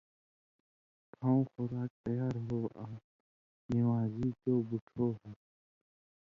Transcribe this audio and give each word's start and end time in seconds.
کھؤں 1.15 1.39
(خُوراک) 1.49 1.91
تیار 2.03 2.33
ہو 2.47 2.59
آں 2.83 2.95
نِوان٘زی 3.71 4.27
چو 4.41 4.53
بُوڇھو 4.67 5.07
ہو، 5.19 5.29